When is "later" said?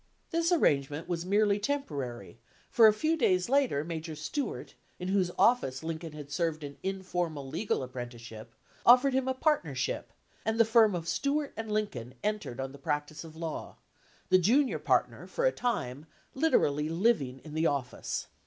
3.49-3.83